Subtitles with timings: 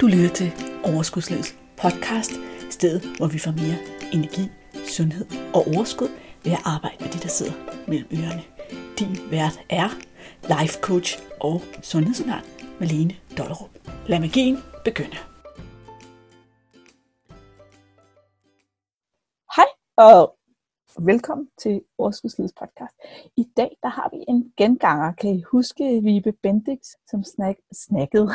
[0.00, 0.52] Du lytter til
[0.84, 2.32] Overskudslivets podcast,
[2.70, 3.78] stedet hvor vi får mere
[4.12, 4.50] energi,
[4.88, 6.08] sundhed og overskud
[6.44, 7.52] ved at arbejde med de, der sidder
[7.88, 8.42] mellem ørerne.
[8.98, 9.88] Din vært er
[10.42, 12.44] life coach og sundhedsundern
[12.80, 13.70] Malene Dollerup.
[14.06, 15.16] Lad magien begynde.
[19.56, 20.37] Hej og
[21.06, 22.94] velkommen til Overskudslivets podcast.
[23.36, 25.12] I dag der har vi en genganger.
[25.12, 26.78] Kan I huske Vibe Bendix,
[27.10, 28.28] som snak, snakkede,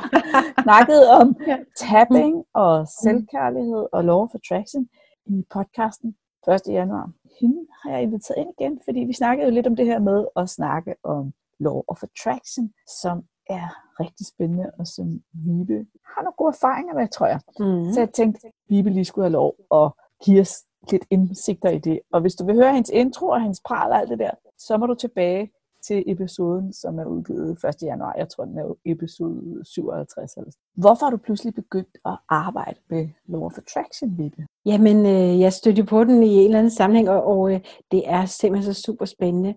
[0.64, 1.36] snakkede om
[1.76, 4.88] tapping og selvkærlighed og law of attraction
[5.26, 6.16] i podcasten
[6.48, 6.60] 1.
[6.68, 7.10] januar.
[7.40, 10.26] Hende har jeg inviteret ind igen, fordi vi snakkede jo lidt om det her med
[10.36, 13.68] at snakke om law of attraction, som er
[14.00, 17.40] rigtig spændende, og som Vibe har nogle gode erfaringer med, tror jeg.
[17.60, 17.92] Mm.
[17.92, 19.92] Så jeg tænkte, at Vibe lige skulle have lov at
[20.24, 20.54] give os
[20.90, 22.00] lidt indsigter i det.
[22.12, 24.76] Og hvis du vil høre hendes intro og hendes pral og alt det der, så
[24.76, 25.50] må du tilbage
[25.86, 27.82] til episoden, som er udgivet 1.
[27.82, 28.14] januar.
[28.18, 30.36] Jeg tror, den er episode 57.
[30.36, 30.58] Altså.
[30.76, 34.46] Hvorfor har du pludselig begyndt at arbejde med Law of Attraction, Vibe?
[34.66, 38.02] Jamen, øh, jeg stødte på den i en eller anden sammenhæng, og, og øh, det
[38.06, 39.54] er simpelthen så super spændende.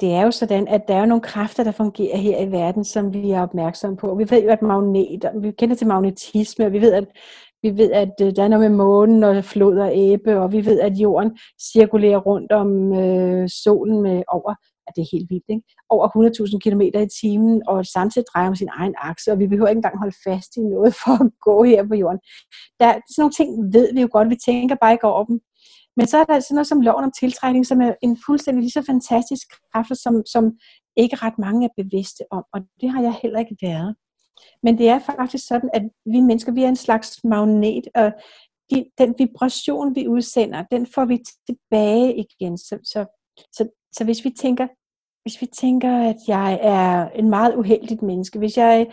[0.00, 3.14] Det er jo sådan, at der er nogle kræfter, der fungerer her i verden, som
[3.14, 4.14] vi er opmærksomme på.
[4.14, 7.08] Vi ved jo, at magneter, vi kender til magnetisme, og vi ved, at
[7.62, 10.64] vi ved, at øh, der er noget med månen og flod og æbe, og vi
[10.64, 11.38] ved, at jorden
[11.72, 14.54] cirkulerer rundt om øh, solen med over,
[14.86, 15.66] at det er helt vildt, ikke?
[15.94, 19.68] over 100.000 km i timen, og samtidig drejer om sin egen akse, og vi behøver
[19.68, 22.20] ikke engang holde fast i noget for at gå her på jorden.
[22.80, 25.40] Der, sådan nogle ting ved vi jo godt, vi tænker bare ikke over dem.
[25.96, 28.78] Men så er der altså noget som loven om tiltrækning, som er en fuldstændig lige
[28.78, 30.44] så fantastisk kraft, som, som
[30.96, 33.94] ikke ret mange er bevidste om, og det har jeg heller ikke været.
[34.62, 38.12] Men det er faktisk sådan, at vi mennesker, vi er en slags magnet, og
[38.70, 42.58] de, den vibration, vi udsender, den får vi tilbage igen.
[42.58, 43.06] Så, så,
[43.52, 44.66] så, så hvis vi tænker,
[45.26, 48.86] hvis vi tænker, at jeg er en meget uheldigt menneske, hvis jeg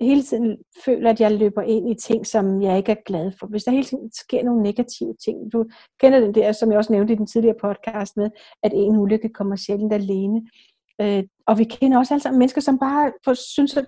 [0.00, 3.46] hele tiden føler, at jeg løber ind i ting, som jeg ikke er glad for,
[3.46, 5.64] hvis der hele tiden sker nogle negative ting, du
[6.00, 8.30] kender den der, som jeg også nævnte i den tidligere podcast med,
[8.62, 10.48] at en ulykke kommer sjældent alene,
[11.00, 13.86] øh, og vi kender også alle sammen mennesker, som bare for, synes, at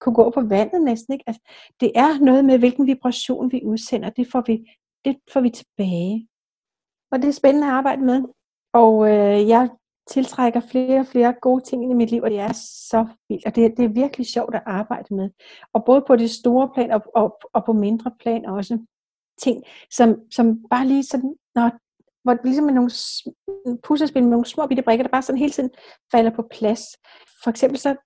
[0.00, 1.12] kunne gå på vandet næsten.
[1.12, 1.24] Ikke?
[1.26, 1.42] Altså,
[1.80, 4.10] det er noget med, hvilken vibration vi udsender.
[4.10, 4.70] Det får vi,
[5.04, 6.28] det får vi tilbage.
[7.12, 8.22] Og det er spændende at arbejde med.
[8.72, 9.70] Og øh, jeg
[10.10, 13.46] tiltrækker flere og flere gode ting ind i mit liv, og det er så vildt.
[13.46, 15.30] Og det, det er virkelig sjovt at arbejde med.
[15.72, 18.78] Og både på det store plan og, og, og på mindre plan også.
[19.42, 21.70] Ting, som, som bare lige sådan, når
[22.24, 22.90] hvor det ligesom er nogle
[23.84, 25.70] puslespil med nogle små bitte brikker, der bare sådan hele tiden
[26.12, 26.82] falder på plads.
[27.42, 27.96] For eksempel så,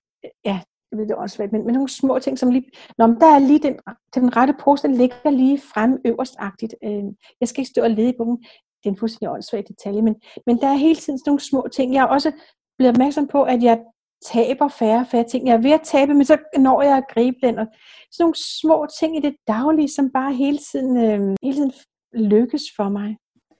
[0.45, 0.59] ja,
[0.91, 3.39] jeg ved det også svært, men, men nogle små ting, som lige, når der er
[3.39, 3.75] lige den,
[4.15, 6.75] den rette pose, den ligger lige frem øverstagtigt.
[6.83, 7.03] Øh,
[7.41, 8.37] jeg skal ikke stå og lede i bogen,
[8.79, 11.67] det er en fuldstændig åndssvag detalje, men, men der er hele tiden sådan nogle små
[11.73, 11.93] ting.
[11.93, 12.31] Jeg er også
[12.77, 13.79] blevet opmærksom på, at jeg
[14.25, 15.47] taber færre og færre ting.
[15.47, 17.59] Jeg er ved at tabe, men så når jeg at gribe den.
[17.59, 17.67] Og
[18.11, 21.73] sådan nogle små ting i det daglige, som bare hele tiden, øh, hele tiden
[22.13, 23.17] lykkes for mig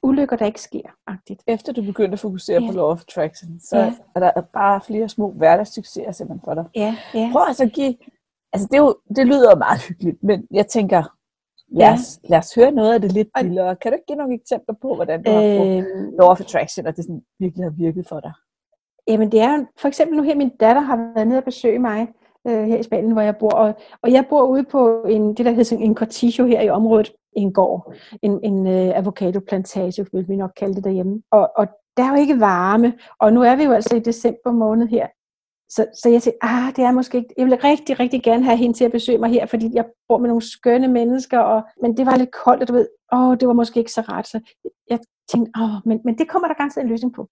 [0.07, 0.90] ulykker, der ikke sker.
[1.09, 1.44] -agtigt.
[1.47, 2.68] Efter du begyndte at fokusere ja.
[2.68, 3.94] på Law of Attraction, så ja.
[4.16, 6.66] er der bare flere små hverdagssucceser simpelthen for dig.
[6.75, 7.29] Ja, ja.
[7.31, 7.95] Prøv altså at give,
[8.53, 11.03] altså det, er jo, det lyder meget hyggeligt, men jeg tænker,
[11.68, 12.29] lad os, ja.
[12.29, 13.75] lad os høre noget af det lidt vildere.
[13.75, 16.16] Kan du ikke give nogle eksempler på, hvordan du øh, har brugt øhm.
[16.19, 18.31] Law of Attraction, og det sådan virkelig har virket for dig?
[19.07, 22.07] Jamen det er for eksempel nu her, min datter har været nede og besøge mig,
[22.47, 23.51] øh, her i Spanien, hvor jeg bor.
[23.51, 27.13] Og, og jeg bor ude på en, det, der hedder en cortijo her i området,
[27.37, 31.21] en gård, en, en øh, avocadoplantage, vil vi nok kalde det derhjemme.
[31.31, 31.67] Og, og
[31.97, 35.07] der er jo ikke varme, og nu er vi jo altså i december måned her.
[35.69, 38.57] Så, så jeg tænkte, ah, det er måske ikke, jeg vil rigtig, rigtig gerne have
[38.57, 41.97] hende til at besøge mig her, fordi jeg bor med nogle skønne mennesker, og, men
[41.97, 44.27] det var lidt koldt, og du ved, åh, det var måske ikke så rart.
[44.27, 44.39] Så
[44.89, 44.99] jeg
[45.31, 47.27] tænkte, åh, men, men det kommer der ganske en løsning på.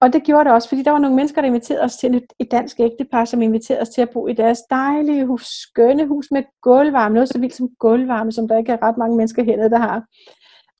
[0.00, 2.24] Og det gjorde det også, fordi der var nogle mennesker, der inviterede os til et,
[2.38, 6.30] et dansk ægtepar, som inviterede os til at bo i deres dejlige hus, skønne hus
[6.30, 9.70] med gulvvarme, noget så vildt som gulvvarme, som der ikke er ret mange mennesker hernede,
[9.70, 10.04] der har.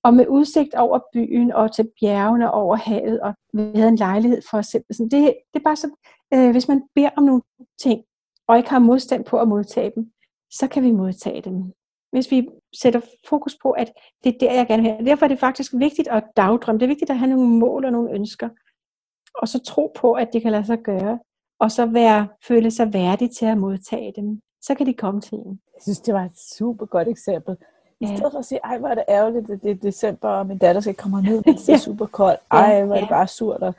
[0.03, 3.97] Og med udsigt over byen og til bjergene og over havet, og vi havde en
[3.97, 4.84] lejlighed for os selv.
[4.88, 5.97] Det, det er bare sådan,
[6.34, 7.43] øh, hvis man beder om nogle
[7.83, 8.03] ting,
[8.48, 10.10] og ikke har modstand på at modtage dem,
[10.50, 11.72] så kan vi modtage dem.
[12.12, 12.48] Hvis vi
[12.80, 13.92] sætter fokus på, at
[14.24, 15.07] det er der, jeg gerne vil have.
[15.07, 16.78] Derfor er det faktisk vigtigt at dagdrømme.
[16.78, 18.48] Det er vigtigt at have nogle mål og nogle ønsker
[19.38, 21.18] og så tro på, at det kan lade sig gøre,
[21.60, 24.41] og så være, føle sig værdig til at modtage dem.
[24.60, 25.60] Så kan de komme til en.
[25.74, 27.56] Jeg synes, det var et super godt eksempel.
[28.00, 30.47] I stedet for at sige, ej, hvor er det ærgerligt, at det er december, og
[30.47, 32.41] min datter skal komme ned, det er super koldt.
[32.50, 33.62] Ej, hvor er det bare surt.
[33.62, 33.74] Og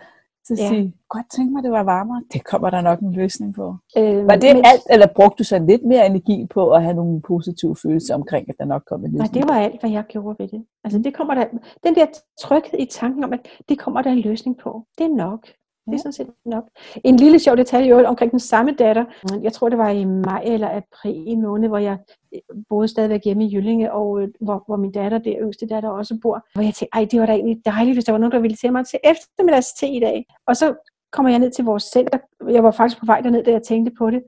[0.48, 0.70] så ja.
[0.70, 2.24] sige, godt tænke mig, det var varmere.
[2.34, 3.76] Det kommer der nok en løsning på.
[3.98, 6.96] Øhm, var det men, alt, eller brugte du så lidt mere energi på at have
[6.96, 9.34] nogle positive følelser omkring, at der nok kom en løsning?
[9.34, 10.66] Nej, det var alt, hvad jeg gjorde ved det.
[10.84, 11.46] Altså, det kommer der,
[11.84, 12.06] den der
[12.44, 15.48] tryghed i tanken om, at det kommer der en løsning på, det er nok.
[15.92, 16.64] Det er sådan set nok.
[17.04, 19.06] En lille sjov detalje omkring den samme datter.
[19.42, 21.98] Jeg tror, det var i maj eller april måned, hvor jeg
[22.34, 22.40] øh,
[22.70, 26.20] boede stadigvæk hjemme i Jyllinge, og øh, hvor, hvor min datter, det yngste datter, også
[26.22, 26.46] bor.
[26.54, 28.58] Hvor jeg tænkte, ej, det var da egentlig dejligt, hvis der var nogen, der ville
[28.58, 30.26] se mig til eftermiddags te i dag.
[30.48, 30.76] Og så
[31.12, 32.18] kommer jeg ned til vores center.
[32.50, 34.24] Jeg var faktisk på vej derned, da jeg tænkte på det.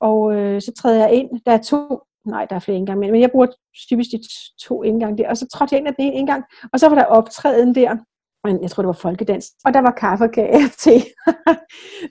[0.00, 1.30] Og øh, så træder jeg ind.
[1.46, 3.46] Der er to nej, der er flere indgange, men jeg bruger
[3.88, 4.20] typisk de
[4.60, 6.94] to indgange der, og så trådte jeg ind af den ene indgang, og så var
[6.94, 7.96] der optræden der,
[8.44, 10.98] jeg tror, det var folkedans, og der var kaffe og kage til.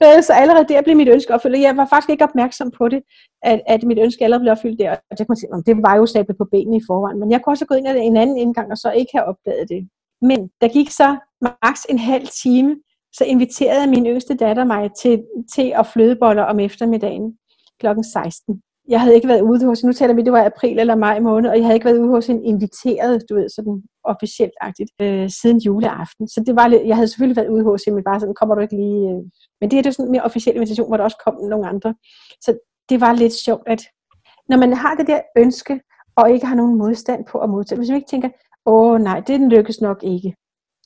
[0.03, 1.59] Øh, så allerede der blev mit ønske opfyldt.
[1.59, 3.01] Jeg var faktisk ikke opmærksom på det,
[3.43, 4.91] at, at mit ønske allerede blev opfyldt der.
[4.91, 7.53] Og det, kan sige, det var jo stablet på benene i forvejen, men jeg kunne
[7.53, 9.89] også gå ind af en anden indgang, og så ikke have opdaget det.
[10.21, 12.75] Men der gik så maks en halv time,
[13.13, 15.23] så inviterede min yngste datter mig til
[15.55, 17.37] te og flødeboller om eftermiddagen
[17.79, 17.87] kl.
[18.13, 21.19] 16 jeg havde ikke været ude hos, nu taler vi, det var april eller maj
[21.19, 24.91] måned, og jeg havde ikke været ude hos en inviteret, du ved, sådan officielt agtigt,
[25.01, 26.27] øh, siden juleaften.
[26.27, 28.55] Så det var lidt, jeg havde selvfølgelig været ude hos hende, men bare sådan, kommer
[28.55, 29.09] du ikke lige...
[29.09, 29.21] Øh.
[29.61, 31.95] Men det er jo sådan en mere officiel invitation, hvor der også kom nogle andre.
[32.41, 32.57] Så
[32.89, 33.81] det var lidt sjovt, at
[34.49, 35.81] når man har det der ønske,
[36.15, 38.29] og ikke har nogen modstand på at modtage, hvis man ikke tænker,
[38.65, 40.35] åh nej, det lykkes nok ikke.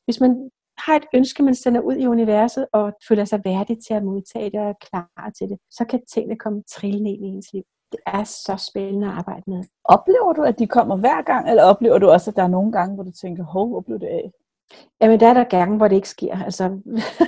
[0.06, 3.94] Hvis man har et ønske, man sender ud i universet, og føler sig værdig til
[3.94, 7.28] at modtage det og er klar til det, så kan tingene komme trillende ind i
[7.28, 7.64] ens liv
[7.96, 9.64] det er så spændende at arbejde med.
[9.86, 12.72] Oplever du, at de kommer hver gang, eller oplever du også, at der er nogle
[12.72, 14.32] gange, hvor du tænker, hov, hvor blev det af?
[15.02, 16.44] Jamen, der er der gange, hvor det ikke sker.
[16.44, 16.64] Altså,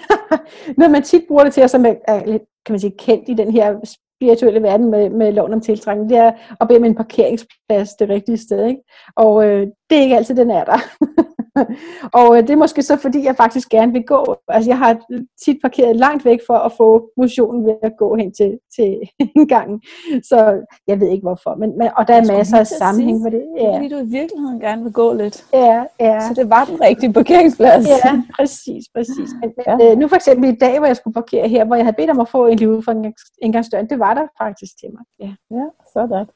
[0.80, 3.34] når man tit bruger det til, at så er lidt, kan man sige, kendt i
[3.34, 3.80] den her
[4.18, 6.32] spirituelle verden med, med loven om tiltrækning, det er
[6.62, 8.66] at bede med en parkeringsplads det rigtige sted.
[8.66, 8.82] Ikke?
[9.16, 10.78] Og øh, det er ikke altid, den er der.
[12.20, 14.36] og øh, det er måske så, fordi jeg faktisk gerne vil gå.
[14.48, 15.00] Altså, jeg har
[15.46, 19.00] tit parkeret langt væk for at få motionen ved at gå hen til, til
[19.36, 19.82] en gang.
[20.24, 21.56] Så jeg ved ikke hvorfor.
[21.56, 23.44] Men, men, og der er masser af sammenhæng med det.
[23.58, 23.76] Ja.
[23.76, 25.46] Fordi du i virkeligheden gerne vil gå lidt.
[25.54, 26.20] Ja, ja.
[26.20, 27.88] Så det var den rigtige parkeringsplads.
[27.88, 29.30] Ja, præcis, præcis.
[29.42, 29.92] Men, ja.
[29.92, 32.10] øh, nu for eksempel i dag, hvor jeg skulle parkere her, hvor jeg havde bedt
[32.10, 33.12] om at få en liv for
[33.42, 35.04] indgangsdøren, det var der faktisk til mig.
[35.20, 35.66] Ja, ja
[36.06, 36.28] sådan.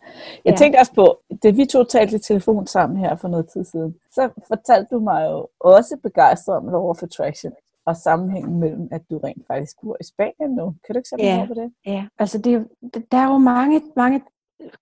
[0.46, 0.58] Jeg ja.
[0.58, 3.96] tænkte også på, det vi to talte i telefon sammen her for noget tid siden,
[4.12, 7.52] så fortalte du mig jo også begejstret om Law of Attraction
[7.86, 10.76] og sammenhængen mellem, at du rent faktisk bor i Spanien nu.
[10.86, 11.74] Kan du ikke sætte ja, på det?
[11.86, 12.68] Ja, altså det,
[13.12, 14.22] der er jo mange, mange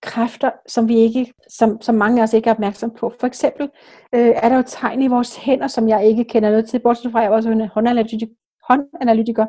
[0.00, 3.12] kræfter, som vi ikke, som, som mange af os ikke er opmærksom på.
[3.20, 3.70] For eksempel
[4.14, 7.12] øh, er der jo tegn i vores hænder, som jeg ikke kender noget til, bortset
[7.12, 8.32] fra, at jeg var en håndanalytiker,
[8.68, 9.46] håndanalytiker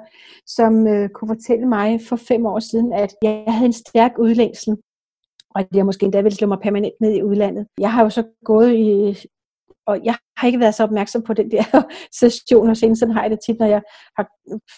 [0.48, 4.78] som øh, kunne fortælle mig for fem år siden, at jeg havde en stærk udlængsel,
[5.56, 7.68] og at jeg måske endda ville slå mig permanent ned i udlandet.
[7.80, 9.16] Jeg har jo så gået i
[9.86, 11.64] og jeg har ikke været så opmærksom på den der
[12.20, 13.82] session hos hende, sådan har jeg det tit, når jeg
[14.18, 14.28] har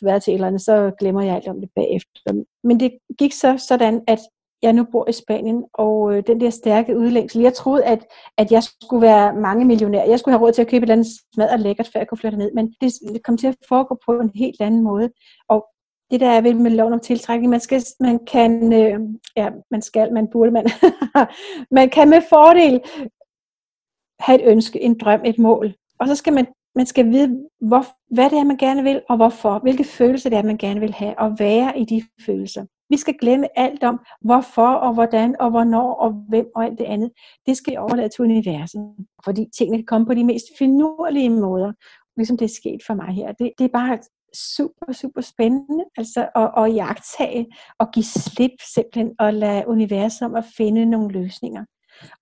[0.05, 2.43] været til et eller andet, så glemmer jeg alt om det bagefter.
[2.63, 4.19] Men det gik så sådan, at
[4.61, 8.05] jeg nu bor i Spanien, og øh, den der stærke udlængsel, jeg troede, at,
[8.37, 10.03] at jeg skulle være mange millionær.
[10.03, 12.17] Jeg skulle have råd til at købe et eller andet smadret lækkert, før jeg kunne
[12.17, 15.09] flytte ned, men det kom til at foregå på en helt anden måde.
[15.49, 15.65] Og
[16.13, 18.99] det der er ved med loven om tiltrækning, man skal, man kan, øh,
[19.37, 20.65] ja, man skal, man burde, man,
[21.79, 22.81] man kan med fordel
[24.19, 25.73] have et ønske, en drøm, et mål.
[25.99, 29.15] Og så skal man, man skal vide, hvor, hvad det er, man gerne vil, og
[29.15, 29.59] hvorfor.
[29.59, 32.65] Hvilke følelser det er, man gerne vil have, og være i de følelser.
[32.89, 36.85] Vi skal glemme alt om, hvorfor og hvordan og hvornår og hvem og alt det
[36.85, 37.11] andet.
[37.45, 38.95] Det skal overlade til universet.
[39.25, 41.73] Fordi tingene kan komme på de mest finurlige måder,
[42.17, 43.31] ligesom det er sket for mig her.
[43.31, 43.99] Det, det er bare
[44.35, 47.47] super, super spændende altså at, at jagtage
[47.79, 51.65] og give slip simpelthen og lade universet om at finde nogle løsninger.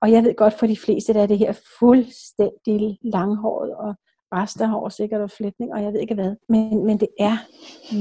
[0.01, 3.95] Og jeg ved godt, for de fleste der er det her fuldstændig langhåret og
[4.33, 6.35] resterhår sikkert og flætning, og jeg ved ikke hvad.
[6.49, 7.37] Men, men det er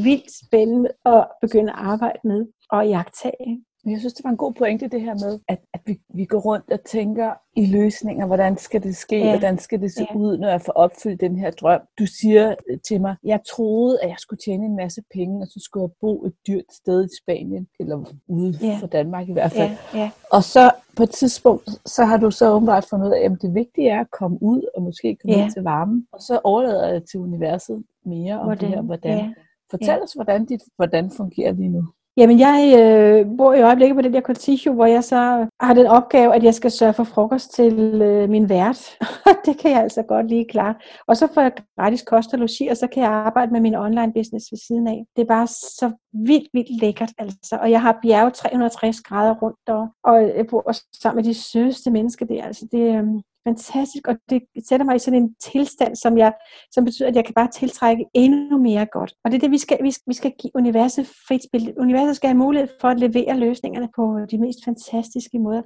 [0.02, 3.64] vildt spændende at begynde at arbejde med og jagtage.
[3.86, 6.38] Jeg synes, det var en god pointe det her med, at, at vi, vi går
[6.38, 9.30] rundt og tænker i løsninger, hvordan skal det ske, ja.
[9.30, 10.16] hvordan skal det se ja.
[10.16, 11.80] ud, når jeg får opfyldt den her drøm.
[11.98, 15.46] Du siger øh, til mig, jeg troede, at jeg skulle tjene en masse penge, og
[15.46, 18.78] så skulle jeg bo et dyrt sted i Spanien, eller ude ja.
[18.80, 19.70] for Danmark i hvert fald.
[19.94, 19.98] Ja.
[19.98, 20.10] Ja.
[20.32, 23.54] Og så på et tidspunkt, så har du så åbenbart fundet ud af, at det
[23.54, 25.46] vigtige er at komme ud, og måske komme ja.
[25.46, 26.06] ud til varmen.
[26.12, 28.68] Og så overlader jeg til universet mere om hvordan?
[28.68, 29.18] det her, hvordan.
[29.18, 29.32] Ja.
[29.70, 30.02] Fortæl ja.
[30.02, 31.84] os, hvordan, dit, hvordan fungerer lige nu.
[32.16, 35.86] Jamen, jeg øh, bor i øjeblikket på den der cortijo, hvor jeg så har den
[35.86, 38.98] opgave, at jeg skal sørge for frokost til øh, min vært.
[39.46, 40.74] det kan jeg altså godt lige klare.
[41.06, 43.74] Og så får jeg gratis kost og logi, og så kan jeg arbejde med min
[43.74, 45.04] online business ved siden af.
[45.16, 47.12] Det er bare så vildt, vildt lækkert.
[47.18, 47.58] Altså.
[47.62, 51.90] Og jeg har bjerge 360 grader rundt, og, og jeg bor sammen med de sødeste
[51.90, 52.44] mennesker der.
[52.44, 53.04] Altså, det, øh,
[53.48, 56.32] fantastisk, og det sætter mig i sådan en tilstand, som, jeg,
[56.72, 59.14] som betyder, at jeg kan bare tiltrække endnu mere godt.
[59.24, 61.74] Og det er det, vi skal, vi skal, vi skal give universet frit spil.
[61.78, 65.62] Universet skal have mulighed for at levere løsningerne på de mest fantastiske måder.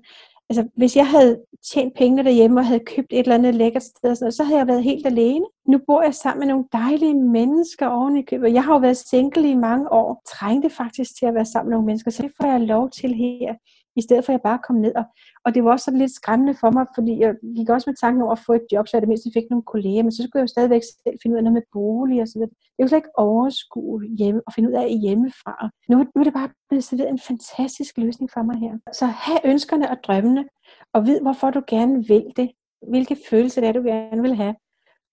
[0.51, 4.11] Altså, hvis jeg havde tjent pengene derhjemme og havde købt et eller andet lækkert sted,
[4.11, 5.47] og sådan noget, så havde jeg været helt alene.
[5.69, 8.55] Nu bor jeg sammen med nogle dejlige mennesker oven i købet.
[8.55, 10.23] Jeg har jo været single i mange år.
[10.29, 13.15] Trængte faktisk til at være sammen med nogle mennesker, så det får jeg lov til
[13.15, 13.55] her
[13.97, 14.95] i stedet for at jeg bare kom ned.
[14.95, 15.05] Og,
[15.45, 18.23] og det var også sådan lidt skræmmende for mig, fordi jeg gik også med tanken
[18.23, 20.41] over at få et job, så jeg det mindste fik nogle kolleger, men så skulle
[20.41, 22.53] jeg jo stadigvæk selv finde ud af noget med bolig og sådan noget.
[22.65, 25.71] Det kunne slet ikke overskue hjemme og finde ud af hjemmefra.
[25.89, 28.73] Nu, nu er det bare blevet serveret en fantastisk løsning for mig her.
[28.93, 30.45] Så have ønskerne og drømmene,
[30.95, 32.51] og vid, hvorfor du gerne vil det.
[32.91, 34.55] Hvilke følelser det er, du gerne vil have.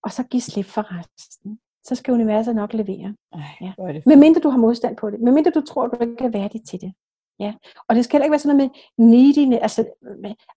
[0.04, 3.16] Og så giv slip for resten så skal universet nok levere.
[3.34, 3.74] Ej, ja.
[4.06, 5.22] Men mindre du har modstand på det.
[5.22, 6.94] Men mindre du tror, du ikke er værdig til det.
[7.41, 7.53] Ja,
[7.88, 9.81] og det skal heller ikke være sådan noget med neediness, altså,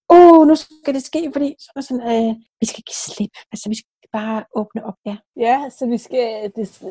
[0.08, 3.68] åh, oh, nu skal det ske, fordi sådan, sådan, øh, vi skal give slip, altså
[3.68, 5.16] vi skal bare åbne op, ja.
[5.36, 6.82] Ja, så vi skal, det,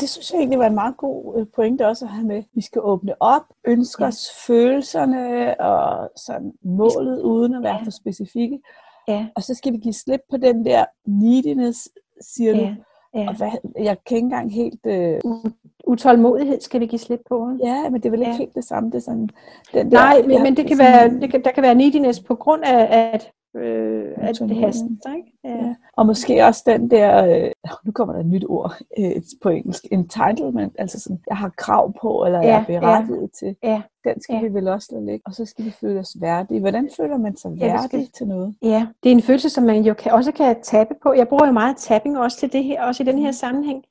[0.00, 2.42] det synes jeg egentlig var en meget god øh, pointe også at have med.
[2.54, 4.08] Vi skal åbne op, ønske ja.
[4.08, 7.84] os følelserne og sådan målet, uden at være ja.
[7.84, 8.58] for specifikke.
[9.08, 9.26] Ja.
[9.36, 11.88] Og så skal vi give slip på den der neediness,
[12.20, 12.60] siger ja.
[12.60, 12.74] du.
[13.18, 13.28] Ja.
[13.28, 14.86] Og hvad, jeg kan ikke engang helt...
[14.86, 15.20] Øh...
[15.86, 17.50] Utålmodighed skal vi give slip på.
[17.64, 18.38] Ja, men det er vel ikke ja.
[18.38, 18.90] helt det samme.
[18.90, 19.28] Det er sådan,
[19.74, 22.20] den der, Nej, men, men det kan sådan, være, det kan, der kan være neediness
[22.20, 25.14] på grund af, at øh, at det haster.
[25.16, 25.32] Ikke?
[25.44, 25.66] Ja.
[25.66, 25.74] Ja.
[25.96, 27.50] Og måske også den der, øh,
[27.84, 31.92] nu kommer der et nyt ord øh, på engelsk, entitlement, altså sådan, jeg har krav
[32.00, 33.46] på, eller ja, jeg er berettiget ja.
[33.46, 33.56] til.
[33.62, 33.82] Ja.
[34.14, 34.42] Den skal ja.
[34.42, 35.22] vi vel også lade ligge.
[35.26, 36.60] Og så skal vi føle os værdige.
[36.60, 38.08] Hvordan føler man sig værdig ja, skal...
[38.16, 38.54] til noget?
[38.62, 41.12] Ja, det er en følelse, som man jo kan, også kan tabe på.
[41.12, 43.84] Jeg bruger jo meget tapping også til det her, også i den her sammenhæng,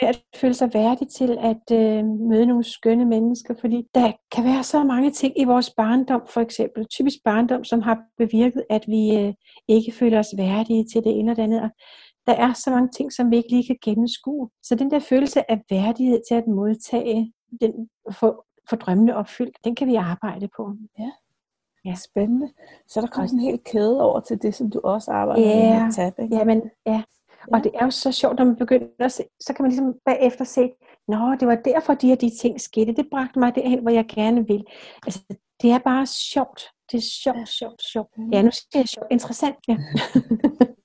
[0.00, 4.44] med at føle sig værdig til at øh, møde nogle skønne mennesker, fordi der kan
[4.44, 8.84] være så mange ting i vores barndom, for eksempel, typisk barndom, som har bevirket, at
[8.88, 9.34] vi øh,
[9.68, 11.62] ikke føler os værdige til det ene og det andet.
[11.62, 11.70] Og
[12.26, 14.48] der er så mange ting, som vi ikke lige kan gennemskue.
[14.62, 17.72] Så den der følelse af værdighed til at modtage den,
[18.12, 20.72] for, for drømmene opfyldt, den kan vi arbejde på.
[20.98, 21.10] Ja.
[21.84, 21.94] Ja.
[21.94, 22.48] Spændende.
[22.88, 25.84] Så er der kommet en hel kæde over til det, som du også arbejder ja.
[25.84, 26.32] med tapping.
[26.32, 27.02] Ja, men, ja.
[27.52, 27.62] Og ja.
[27.62, 30.44] det er jo så sjovt, når man begynder at se, så kan man ligesom bagefter
[30.44, 30.70] se,
[31.08, 32.92] Nå, det var derfor de her de ting skete.
[32.92, 34.64] Det bragte mig derhen, hvor jeg gerne vil.
[35.06, 35.20] Altså,
[35.62, 36.62] det er bare sjovt.
[36.92, 38.08] Det er sjovt, sjovt, sjovt.
[38.32, 39.06] Ja, nu siger jeg sjovt.
[39.10, 39.76] Interessant, ja.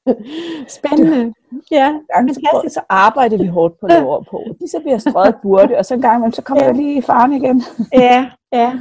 [0.78, 1.34] Spændende.
[1.72, 1.94] Ja,
[2.34, 4.44] så, så arbejder vi hårdt på det ord på.
[4.60, 6.68] Lige så bliver strøget burde, og så en gang så kommer ja.
[6.68, 7.64] jeg lige i faren igen.
[7.94, 8.74] ja, ja,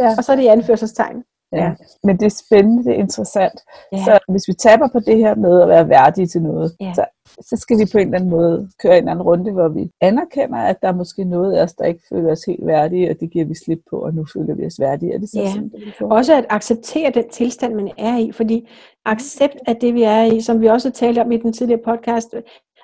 [0.00, 0.14] ja.
[0.18, 1.24] Og så er det i anførselstegn.
[1.52, 1.74] Ja.
[2.04, 3.60] Men det er spændende, det er interessant.
[3.92, 4.04] Ja.
[4.04, 6.92] Så hvis vi taber på det her med at være værdige til noget, ja.
[6.94, 7.04] så,
[7.40, 10.58] så skal vi på en eller anden måde køre en anden runde, hvor vi anerkender,
[10.58, 13.30] at der er måske noget af os, der ikke føler os helt værdige, og det
[13.30, 15.14] giver vi slip på, og nu føler vi os værdige.
[15.14, 15.52] Er det så ja.
[15.52, 16.02] simpelt?
[16.02, 18.68] Også at acceptere den tilstand, man er i, fordi
[19.04, 22.34] accept af det, vi er i, som vi også talte om i den tidligere podcast,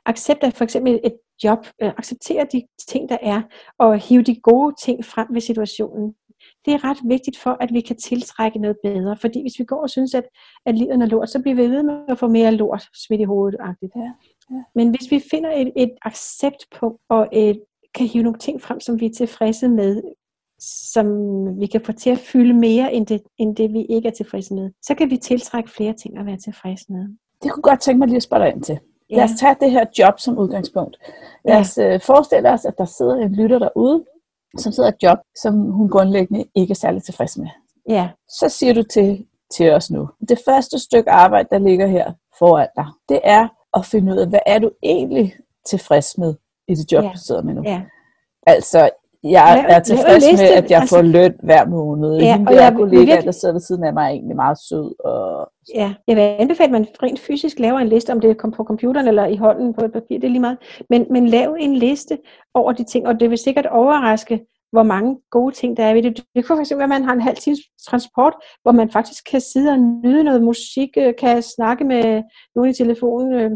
[0.07, 3.43] accept af for eksempel et job, øh, acceptere de ting, der er,
[3.79, 6.15] og hive de gode ting frem ved situationen
[6.69, 9.17] det er ret vigtigt for, at vi kan tiltrække noget bedre.
[9.17, 10.25] Fordi hvis vi går og synes, at,
[10.67, 13.25] at livet er lort, så bliver vi ved med at få mere lort smidt i
[13.25, 13.59] hovedet.
[13.61, 14.13] Ja, ja.
[14.75, 17.61] Men hvis vi finder et, et acceptpunkt og et,
[17.95, 20.03] kan hive nogle ting frem, som vi er tilfredse med,
[20.93, 21.07] som
[21.61, 24.55] vi kan få til at fylde mere, end det, end det vi ikke er tilfredse
[24.55, 27.09] med, så kan vi tiltrække flere ting at være tilfredse med.
[27.43, 28.79] Det kunne godt tænke mig lige at spørge dig ind til.
[29.11, 29.17] Ja.
[29.17, 30.97] Lad os tage det her job som udgangspunkt.
[31.45, 31.95] Lad os ja.
[31.95, 34.05] Øh, forestille os, at der sidder en lytter derude,
[34.59, 37.49] som sidder et job, som hun grundlæggende ikke er særlig tilfreds med.
[37.89, 38.09] Ja.
[38.29, 39.27] Så siger du til,
[39.57, 43.87] til os nu, det første stykke arbejde, der ligger her foran dig, det er at
[43.87, 45.35] finde ud af, hvad er du egentlig
[45.67, 46.35] tilfreds med
[46.69, 47.11] i det job, ja.
[47.15, 47.63] du sidder med nu.
[47.65, 47.83] Ja.
[48.47, 48.91] Altså,
[49.23, 52.19] jeg er tilfreds med, at jeg altså, får løn hver måned.
[52.19, 53.25] Ja, Hende og jeg kollega, virkelig...
[53.25, 55.05] der sidder ved siden af mig, er egentlig meget sød.
[55.05, 55.51] Og...
[55.75, 58.65] Ja, jeg vil anbefale, at man rent fysisk laver en liste, om det er på
[58.65, 60.59] computeren eller i hånden på et papir, det er lige meget.
[60.91, 62.19] Men, men lav en liste
[62.55, 64.41] over de ting, og det vil sikkert overraske,
[64.73, 66.17] hvor mange gode ting der er ved det.
[66.35, 67.59] Det kan fx være, at man har en halv times
[67.89, 72.23] transport, hvor man faktisk kan sidde og nyde noget musik, øh, kan snakke med
[72.55, 73.33] nogen i telefonen.
[73.33, 73.51] Øh.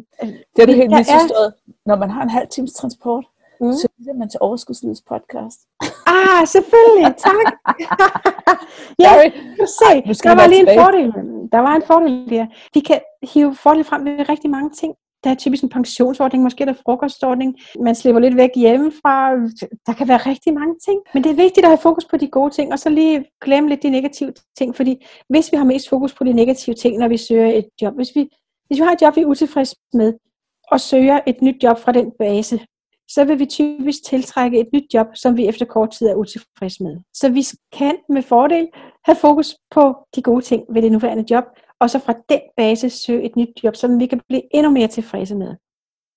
[0.57, 1.47] Det er det helt misforstået.
[1.47, 1.73] Er...
[1.87, 3.25] Når man har en halv times transport,
[3.67, 3.73] mm.
[3.73, 5.61] så lytter man til Overskudslivets podcast.
[6.07, 7.47] Ah, selvfølgelig, tak.
[9.05, 9.13] ja,
[9.61, 9.91] du se,
[10.29, 11.09] der var lige en fordel.
[11.53, 12.47] Der var en fordel der.
[12.75, 13.01] Vi kan
[13.33, 14.95] hive fordel frem ved rigtig mange ting.
[15.25, 17.57] Der er typisk en pensionsordning, måske der er frokostordning.
[17.81, 19.31] Man slipper lidt væk hjemmefra.
[19.87, 21.01] Der kan være rigtig mange ting.
[21.15, 23.69] Men det er vigtigt at have fokus på de gode ting, og så lige glemme
[23.69, 24.77] lidt de negative ting.
[24.77, 27.95] Fordi hvis vi har mest fokus på de negative ting, når vi søger et job,
[27.95, 28.29] hvis vi,
[28.67, 30.13] hvis vi har et job, vi er utilfredse med,
[30.71, 32.61] og søger et nyt job fra den base,
[33.15, 36.83] så vil vi typisk tiltrække et nyt job, som vi efter kort tid er utilfredse
[36.83, 36.97] med.
[37.15, 38.69] Så vi kan med fordel
[39.05, 41.45] have fokus på de gode ting ved det nuværende job,
[41.81, 44.89] og så fra den base søge et nyt job, som vi kan blive endnu mere
[44.89, 45.55] tilfredse med.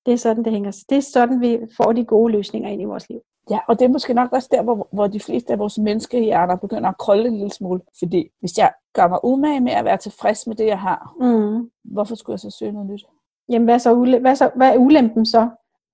[0.05, 0.83] Det er sådan, det hænger.
[0.89, 3.19] Det er sådan, vi får de gode løsninger ind i vores liv.
[3.49, 6.55] Ja, og det er måske nok også der, hvor, hvor de fleste af vores menneskehjerner
[6.55, 7.81] begynder at krølle en lille smule.
[7.99, 11.69] Fordi hvis jeg gør mig umage med at være tilfreds med det, jeg har, Mm.
[11.83, 13.05] hvorfor skulle jeg så søge noget nyt?
[13.49, 15.49] Jamen, hvad, så ule- hvad, så, hvad er ulempen så?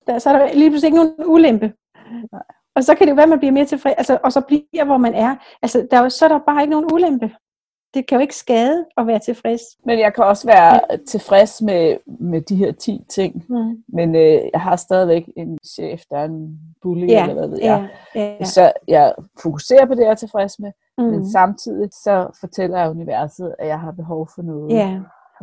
[0.06, 1.72] Der, så er der lige pludselig ikke nogen ulempe.
[2.32, 2.42] Nej.
[2.76, 4.84] Og så kan det jo være, at man bliver mere tilfreds, altså, og så bliver,
[4.84, 5.36] hvor man er.
[5.62, 7.30] Altså, der er jo, så er der bare ikke nogen ulempe.
[7.94, 9.60] Det kan jo ikke skade at være tilfreds.
[9.86, 13.84] Men jeg kan også være tilfreds med, med de her 10 ting, Mm.
[13.88, 17.58] men øh, jeg har stadigvæk en chef, der er en bully, Ja, eller hvad ved
[17.62, 17.88] jeg.
[18.14, 18.44] Ja, ja, ja.
[18.44, 21.04] Så jeg fokuserer på det, jeg er tilfreds med, mm.
[21.04, 24.72] men samtidig så fortæller jeg universet, at jeg har behov for noget.
[24.72, 25.00] ja.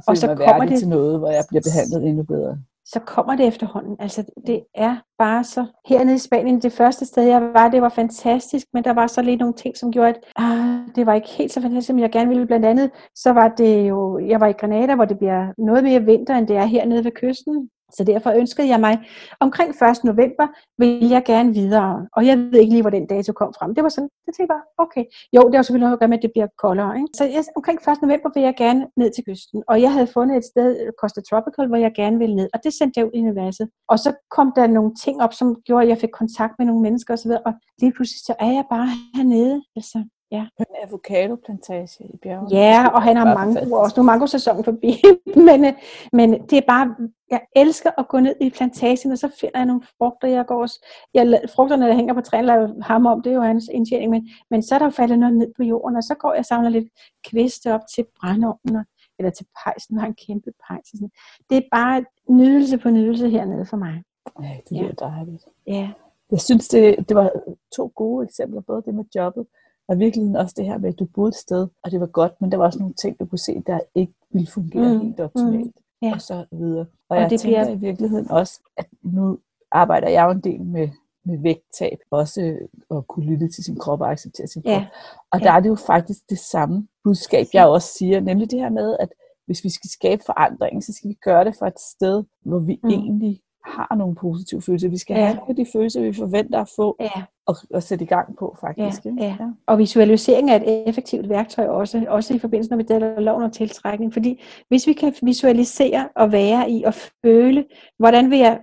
[0.08, 2.58] og, så kommer det- til noget, hvor jeg bliver behandlet endnu bedre
[2.94, 3.96] så kommer det efterhånden.
[4.00, 5.66] Altså, det er bare så...
[5.88, 9.22] Hernede i Spanien, det første sted, jeg var, det var fantastisk, men der var så
[9.22, 12.12] lige nogle ting, som gjorde, at ah, det var ikke helt så fantastisk, som jeg
[12.12, 12.48] gerne ville.
[12.48, 14.20] Blandt andet, så var det jo...
[14.20, 17.12] Jeg var i Granada, hvor det bliver noget mere vinter, end det er hernede ved
[17.12, 17.70] kysten.
[17.98, 18.96] Så derfor ønskede jeg mig,
[19.40, 20.04] omkring 1.
[20.04, 22.08] november vil jeg gerne videre.
[22.16, 23.76] Og jeg ved ikke lige, hvor den dato kom frem.
[23.76, 25.04] Det var sådan, det tænkte jeg bare, okay.
[25.36, 26.96] Jo, det har selvfølgelig noget at gøre med, at det bliver koldere.
[26.96, 27.10] Ikke?
[27.18, 28.02] Så jeg, omkring 1.
[28.02, 29.64] november vil jeg gerne ned til kysten.
[29.68, 30.70] Og jeg havde fundet et sted,
[31.02, 32.50] Costa Tropical, hvor jeg gerne ville ned.
[32.54, 33.70] Og det sendte jeg ud i universet.
[33.92, 36.82] Og så kom der nogle ting op, som gjorde, at jeg fik kontakt med nogle
[36.82, 37.32] mennesker osv.
[37.48, 39.56] Og lige pludselig så er jeg bare hernede.
[39.76, 39.98] Altså,
[40.32, 40.48] ja.
[40.58, 42.50] På en avocado-plantage i bjergene.
[42.58, 45.02] Ja, og han har mango, også nu er mango-sæsonen forbi.
[45.48, 45.74] men, øh,
[46.14, 46.96] men det er bare,
[47.32, 50.62] jeg elsker at gå ned i plantagen, og så finder jeg nogle frugter, jeg går
[50.62, 53.70] også, jeg, frugterne, der hænger på træerne, lader jeg ham om, det er jo hans
[53.74, 56.32] indtjening, men, men så er der jo faldet noget ned på jorden, og så går
[56.34, 56.88] jeg og samler lidt
[57.28, 58.86] kviste op til brændeovnen, og-
[59.20, 60.88] eller til pejsen, og har en kæmpe pejs.
[60.90, 61.10] sådan.
[61.50, 64.04] Det er bare nydelse på nydelse hernede for mig.
[64.42, 65.46] Ja, det lyder dejligt.
[65.68, 65.90] Ja,
[66.32, 67.32] Jeg synes, det, det var
[67.76, 69.46] to gode eksempler, både det med jobbet,
[69.90, 72.42] og virkelig også det her med, at du boede et sted, og det var godt,
[72.42, 75.06] men der var også nogle ting, du kunne se, der ikke ville fungere Mm, mm,
[75.06, 76.12] helt optimalt, ja.
[76.14, 76.80] og så videre.
[76.86, 79.40] Og, Og jeg det tænker bliver- i virkeligheden også, at nu
[79.72, 80.90] arbejder jeg jo en del med,
[81.26, 84.72] med vægttab, også øh, at kunne lytte til sin krop og acceptere sin krop.
[84.72, 84.88] ja,
[85.32, 85.46] Og Ja.
[85.46, 88.98] der er det jo faktisk det samme budskab, jeg også siger, nemlig det her med,
[89.00, 89.10] at
[89.46, 92.80] hvis vi skal skabe forandring, så skal vi gøre det fra et sted, hvor vi
[92.84, 92.90] Mm.
[92.90, 92.94] mm.
[92.96, 94.90] egentlig har nogle positive følelser.
[94.90, 95.38] Vi skal ja.
[95.46, 97.24] have de følelser, vi forventer at få, ja.
[97.50, 99.06] Og, og sætte i gang på faktisk.
[99.06, 99.24] Ja, ikke?
[99.24, 99.38] ja.
[99.68, 104.14] Og visualisering er et effektivt værktøj også, også i forbindelse med deler loven og tiltrækning.
[104.14, 106.94] Fordi hvis vi kan visualisere og være i og
[107.26, 107.66] føle,
[108.00, 108.60] hvordan vil jeg,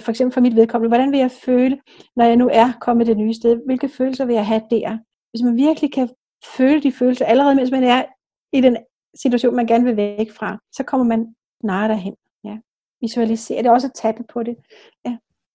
[0.00, 1.78] for eksempel for mit vedkommende, hvordan vil jeg føle,
[2.16, 3.60] når jeg nu er kommet det nye sted?
[3.66, 4.98] Hvilke følelser vil jeg have der?
[5.32, 6.08] Hvis man virkelig kan
[6.56, 8.04] føle de følelser, allerede mens man er
[8.52, 8.76] i den
[9.14, 12.14] situation, man gerne vil væk fra, så kommer man snarere derhen.
[12.44, 12.58] Ja.
[13.00, 14.56] Visualisere det også at tabe på det.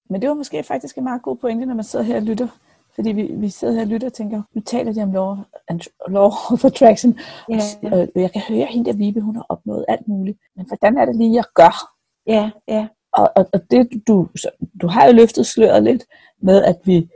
[0.09, 2.47] Men det var måske faktisk en meget god pointe, når man sidder her og lytter.
[2.95, 5.37] Fordi vi, vi sidder her og lytter og tænker, nu taler de om law,
[6.07, 7.19] law of attraction.
[7.49, 10.37] Ja, Og jeg kan høre hende der Vibe, hun har opnået alt muligt.
[10.55, 11.93] Men hvordan er det lige, jeg gør?
[12.27, 12.87] ja, ja.
[13.13, 14.49] Og, og, og det, du, så,
[14.81, 16.05] du har jo løftet sløret lidt
[16.41, 17.09] med, at vi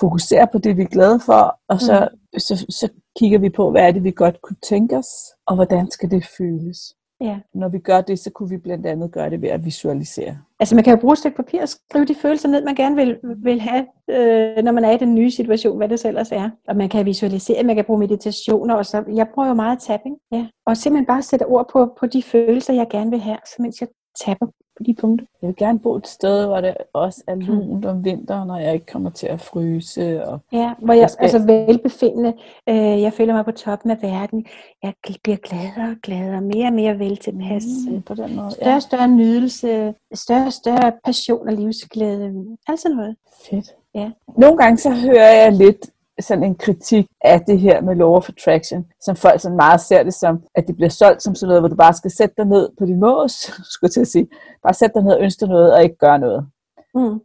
[0.00, 2.38] fokuserer på det, vi er glade for, og så, mm.
[2.38, 5.08] så, så kigger vi på, hvad er det, vi godt kunne tænke os,
[5.46, 6.94] og hvordan skal det føles.
[7.20, 7.38] Ja.
[7.54, 10.38] Når vi gør det, så kunne vi blandt andet gøre det ved at visualisere.
[10.60, 12.96] Altså man kan jo bruge et stykke papir og skrive de følelser ned, man gerne
[12.96, 16.32] vil, vil have, øh, når man er i den nye situation, hvad det så ellers
[16.32, 16.50] er.
[16.68, 20.16] Og man kan visualisere, man kan bruge meditationer, og så, jeg bruger jo meget tapping.
[20.32, 20.46] Ja.
[20.66, 23.80] Og simpelthen bare sætte ord på, på de følelser, jeg gerne vil have, så mens
[23.80, 23.88] jeg
[24.24, 25.26] tapper på de punkter.
[25.42, 28.74] Jeg vil gerne bo et sted, hvor det også er lunt om vinteren, når jeg
[28.74, 30.26] ikke kommer til at fryse.
[30.26, 32.34] Og Ja, hvor jeg, Jeg skal- altså velbefindende,
[32.68, 34.46] øh, jeg føler mig på toppen af verden.
[34.82, 34.92] Jeg
[35.22, 37.64] bliver gladere og gladere, mere og mere vel tilpas.
[37.90, 38.50] mm, på den måde.
[38.50, 42.32] Større og større nydelse, større og større passion og livsglæde.
[42.68, 43.16] Alt sådan noget.
[43.50, 43.66] Fedt.
[43.94, 44.10] Ja.
[44.38, 45.90] Nogle gange så hører jeg lidt
[46.22, 50.02] sådan en kritik af det her med law of attraction, som folk sådan meget ser
[50.02, 52.46] det som, at det bliver solgt som sådan noget, hvor du bare skal sætte dig
[52.46, 53.32] ned på din mås,
[53.72, 54.28] skulle jeg til at sige.
[54.62, 56.48] Bare sætte dig ned og ønske noget, og ikke gøre noget.
[56.94, 57.20] Mm.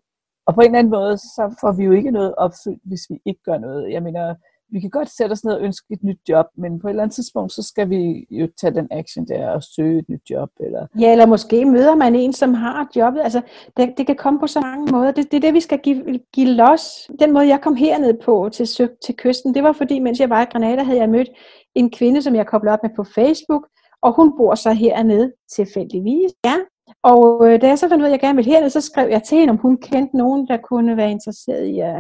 [0.48, 3.16] Og på en eller anden måde, så får vi jo ikke noget opfyldt, hvis vi
[3.26, 3.92] ikke gør noget.
[3.92, 4.36] Jeg mener,
[4.70, 7.04] vi kan godt sætte os ned og ønske et nyt job, men på et eller
[7.04, 10.50] andet tidspunkt, så skal vi jo tage den action der og søge et nyt job.
[10.60, 10.88] Eller...
[11.00, 13.22] Ja, eller måske møder man en, som har jobbet.
[13.22, 13.42] Altså,
[13.78, 15.12] det, det kan komme på så mange måder.
[15.12, 16.82] Det, det er det, vi skal give, give los.
[17.20, 18.68] Den måde, jeg kom herned på til,
[19.06, 21.30] til kysten, det var fordi, mens jeg var i Granada, havde jeg mødt
[21.76, 23.68] en kvinde, som jeg koblede op med på Facebook,
[24.02, 26.32] og hun bor så hernede tilfældigvis.
[26.46, 26.56] Ja.
[27.04, 29.10] Og øh, da jeg så fandt ud af, at jeg gerne ville herned, så skrev
[29.10, 31.96] jeg til hende, om hun kendte nogen, der kunne være interesseret i at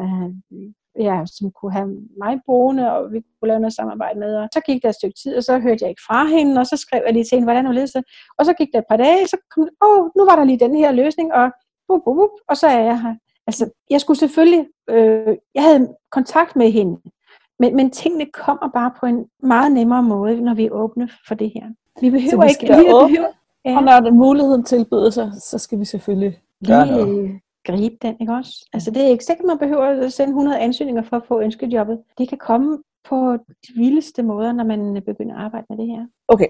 [1.00, 1.88] ja, som kunne have
[2.24, 4.36] mig boende, og vi kunne lave noget samarbejde med.
[4.36, 6.68] Og så gik der et stykke tid, og så hørte jeg ikke fra hende, og
[6.68, 8.04] så skrev jeg lige til hende, hvordan hun ledte
[8.38, 10.76] Og så gik der et par dage, så kom åh, nu var der lige den
[10.76, 11.52] her løsning, og
[11.88, 13.16] bup, bup, bup, og så er jeg her.
[13.48, 16.98] Altså, jeg skulle selvfølgelig, øh, jeg havde kontakt med hende,
[17.60, 21.36] men, men tingene kommer bare på en meget nemmere måde, når vi er åbne for
[21.36, 21.66] det her.
[22.02, 23.32] Vi behøver vi ikke vi åbne, behøver,
[23.66, 27.40] ja, Og når den muligheden tilbyder sig, så skal vi selvfølgelig gøre noget.
[27.66, 28.70] Gribe den, ikke også?
[28.74, 32.04] Altså, det er ikke sikkert, man behøver at sende 100 ansøgninger for at få ønskejobbet.
[32.18, 32.78] Det kan komme
[33.10, 36.06] på de vildeste måder, når man begynder at arbejde med det her.
[36.28, 36.48] Okay,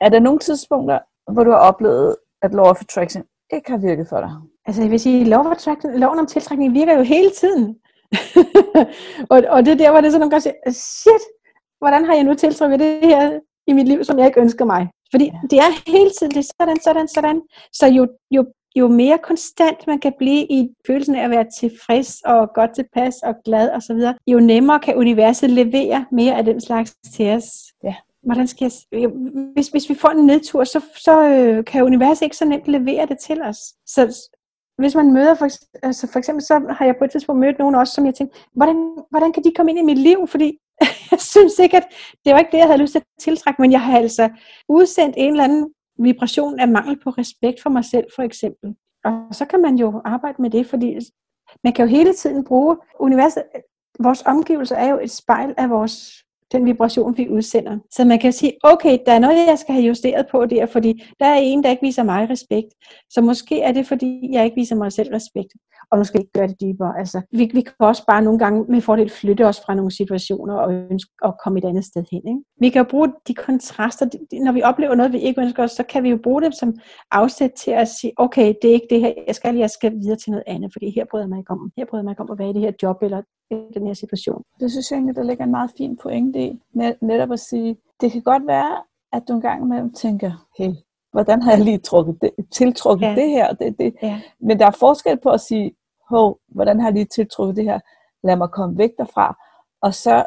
[0.00, 0.98] er der nogle tidspunkter,
[1.32, 4.30] hvor du har oplevet, at Law of Attraction ikke har virket for dig?
[4.66, 7.76] Altså jeg vil sige, lov of attraction, loven om tiltrækning virker jo hele tiden.
[9.32, 11.24] og, og det er der, hvor det er sådan nogle gange siger, shit,
[11.78, 14.88] hvordan har jeg nu tiltrukket det her i mit liv, som jeg ikke ønsker mig?
[15.10, 17.42] Fordi det er hele tiden, det er sådan, sådan, sådan.
[17.72, 22.20] Så jo, jo, jo mere konstant man kan blive i følelsen af at være tilfreds
[22.24, 26.94] og godt tilpas og glad osv., jo nemmere kan universet levere mere af den slags
[27.16, 27.44] til os.
[27.84, 27.94] Ja.
[28.22, 29.08] Hvordan skal jeg,
[29.54, 33.06] hvis, hvis vi får en nedtur, så, så øh, kan universet ikke så nemt levere
[33.06, 33.58] det til os.
[33.86, 34.28] Så
[34.78, 35.48] hvis man møder, for,
[35.82, 38.38] altså for eksempel så har jeg på et tidspunkt mødt nogen også, som jeg tænkte,
[38.54, 38.76] hvordan,
[39.10, 40.28] hvordan kan de komme ind i mit liv?
[40.28, 40.58] Fordi
[41.10, 41.86] jeg synes ikke, at
[42.24, 44.28] det var ikke det, jeg havde lyst til at tiltrække, men jeg har altså
[44.68, 48.74] udsendt en eller anden vibration af mangel på respekt for mig selv, for eksempel.
[49.04, 50.98] Og så kan man jo arbejde med det, fordi
[51.64, 53.42] man kan jo hele tiden bruge universet.
[54.00, 57.78] Vores omgivelser er jo et spejl af vores den vibration, vi udsender.
[57.90, 61.02] Så man kan sige, okay, der er noget, jeg skal have justeret på der, fordi
[61.20, 62.68] der er en, der ikke viser mig respekt.
[63.10, 65.52] Så måske er det, fordi jeg ikke viser mig selv respekt.
[65.90, 66.98] Og nu skal jeg ikke gøre det dybere.
[66.98, 70.54] Altså, vi, vi kan også bare nogle gange med fordel flytte os fra nogle situationer
[70.54, 72.28] og ønske at komme et andet sted hen.
[72.28, 72.40] Ikke?
[72.60, 74.06] Vi kan jo bruge de kontraster.
[74.44, 76.74] Når vi oplever noget, vi ikke ønsker os, så kan vi jo bruge dem som
[77.10, 80.16] afsæt til at sige, okay, det er ikke det her, jeg skal, jeg skal videre
[80.16, 81.70] til noget andet, fordi her bryder jeg mig ikke om.
[81.76, 83.86] Her bryder jeg mig ikke om at være i det her job eller i den
[83.86, 84.42] her situation.
[84.60, 86.60] Det synes jeg egentlig, der ligger en meget fin pointe i.
[87.00, 88.82] Netop at sige, det kan godt være,
[89.12, 90.70] at du en gang imellem tænker, hey,
[91.12, 93.14] hvordan har jeg lige trukket det, tiltrukket ja.
[93.14, 93.52] det her?
[93.52, 93.94] Det, det.
[94.02, 94.20] Ja.
[94.40, 95.72] Men der er forskel på at sige,
[96.08, 97.80] hov, hvordan har jeg lige tiltrukket det her?
[98.24, 99.36] Lad mig komme væk derfra.
[99.82, 100.26] Og så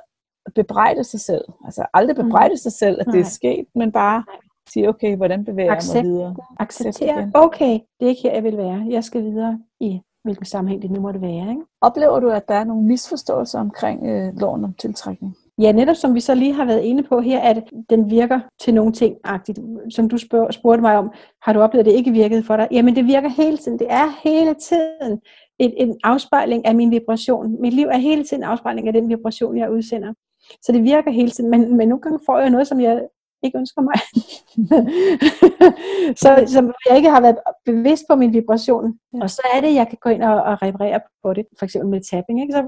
[0.56, 1.44] bebrejde sig selv.
[1.66, 2.26] Altså aldrig mhm.
[2.26, 2.58] bebrejde mm.
[2.58, 3.16] sig selv, at Nej.
[3.16, 4.24] det er sket, men bare
[4.70, 6.36] sige, okay, hvordan bevæger Accept, jeg mig videre?
[6.60, 8.86] Acceptere, okay, det er ikke her, jeg vil være.
[8.90, 11.50] Jeg skal videre i hvilken sammenhæng det nu måtte være.
[11.50, 11.62] Ikke?
[11.82, 15.36] Oplever du, at der er nogle misforståelser omkring øh, loven om tiltrækning?
[15.58, 18.74] Ja, netop som vi så lige har været inde på her, at den virker til
[18.74, 19.90] nogle ting -agtigt.
[19.90, 20.18] Som du
[20.52, 22.68] spurgte mig om, har du oplevet, at det ikke virkede for dig?
[22.72, 23.80] Jamen, det virker hele tiden.
[23.80, 25.20] Det er hele tiden
[25.60, 27.62] en, en afspejling af min vibration.
[27.62, 30.14] Mit liv er hele tiden en afspejling af den vibration, jeg udsender.
[30.62, 33.02] Så det virker hele tiden, men, men nogle gange får jeg noget, som jeg
[33.44, 34.00] ikke ønsker mig.
[36.22, 39.00] så som jeg ikke har været bevidst på min vibration.
[39.14, 39.22] Ja.
[39.22, 41.90] Og så er det, jeg kan gå ind og, og reparere på det, for eksempel
[41.90, 42.42] med tapping.
[42.42, 42.54] Ikke?
[42.54, 42.62] Så,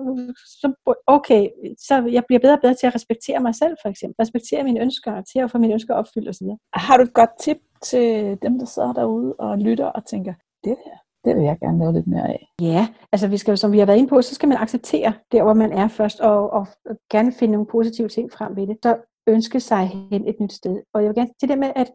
[0.62, 0.68] så,
[1.08, 1.50] okay,
[1.88, 4.16] så jeg bliver bedre og bedre til at respektere mig selv, for eksempel.
[4.20, 6.48] Respektere mine ønsker, til at få mine ønsker opfyldt osv.
[6.74, 10.34] Har du et godt tip til dem, der sidder derude og lytter og tænker,
[10.64, 12.48] det her, det vil jeg gerne lave lidt mere af.
[12.62, 15.44] Ja, altså vi skal, som vi har været inde på, så skal man acceptere der,
[15.44, 16.68] hvor man er først, og, og
[17.12, 18.78] gerne finde nogle positive ting frem ved det.
[18.84, 20.82] Så ønske sig hen et nyt sted.
[20.94, 21.92] Og jeg vil gerne det der med, at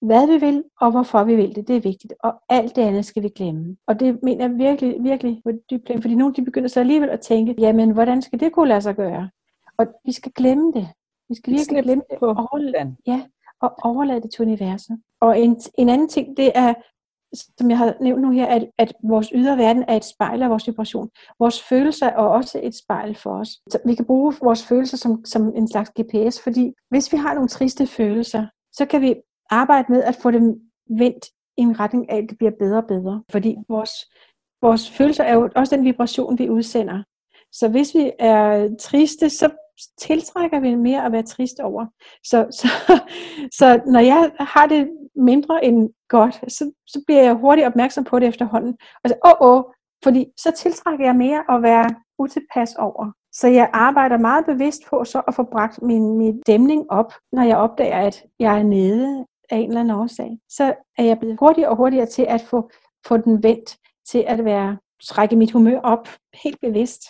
[0.00, 2.14] hvad vi vil, og hvorfor vi vil det, det er vigtigt.
[2.22, 3.76] Og alt det andet skal vi glemme.
[3.86, 7.10] Og det mener jeg virkelig, virkelig på dybt plan, fordi nogle de begynder så alligevel
[7.10, 9.30] at tænke, jamen hvordan skal det kunne lade sig gøre?
[9.78, 10.88] Og vi skal glemme det.
[11.28, 12.18] Vi skal virkelig glemme det.
[12.18, 13.22] På overlade, ja,
[13.60, 15.00] og overlade det til universet.
[15.20, 16.74] Og en, en anden ting, det er,
[17.32, 20.50] som jeg har nævnt nu her, at, at vores ydre verden er et spejl af
[20.50, 21.10] vores vibration.
[21.38, 23.48] Vores følelser er også et spejl for os.
[23.48, 27.34] Så vi kan bruge vores følelser som, som en slags GPS, fordi hvis vi har
[27.34, 29.14] nogle triste følelser, så kan vi
[29.50, 30.60] arbejde med at få dem
[30.98, 31.24] vendt
[31.56, 33.22] i en retning af, at det bliver bedre og bedre.
[33.30, 33.90] Fordi vores,
[34.62, 37.02] vores følelser er jo også den vibration, vi udsender.
[37.52, 39.50] Så hvis vi er triste, så
[39.98, 41.86] tiltrækker vi mere at være trist over.
[42.24, 42.68] Så, så,
[43.58, 48.18] så når jeg har det mindre end godt, så, så bliver jeg hurtigt opmærksom på
[48.18, 48.76] det efterhånden.
[49.04, 49.64] Og så, åh, åh,
[50.04, 53.12] fordi så tiltrækker jeg mere at være utilpas over.
[53.32, 57.42] Så jeg arbejder meget bevidst på så at få bragt min, min dæmning op, når
[57.42, 60.38] jeg opdager, at jeg er nede af en eller anden årsag.
[60.48, 62.70] Så er jeg blevet hurtigere og hurtigere til at få,
[63.06, 63.76] få den vendt
[64.10, 66.08] til at være trække mit humør op
[66.44, 67.02] helt bevidst.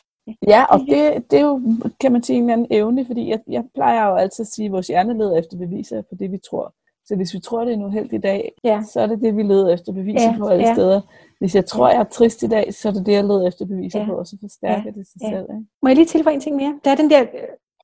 [0.48, 1.60] Ja, og det, det er jo,
[2.00, 4.72] kan man sige, en anden evne, fordi jeg, jeg plejer jo altid at sige, at
[4.72, 6.74] vores hjerne leder efter beviser på det, vi tror.
[7.10, 8.82] Så hvis vi tror, det er en uheldig dag, ja.
[8.92, 10.38] så er det det, vi leder efter beviser ja.
[10.38, 10.74] på alle ja.
[10.74, 11.00] steder.
[11.38, 13.66] Hvis jeg tror, jeg er trist i dag, så er det det, jeg leder efter
[13.66, 14.06] beviser ja.
[14.06, 14.90] på, og så forstærker ja.
[14.90, 15.28] det sig ja.
[15.30, 15.46] selv.
[15.50, 15.66] Ikke?
[15.82, 16.80] Må jeg lige tilføje en ting mere?
[16.84, 17.28] Der er den der øh,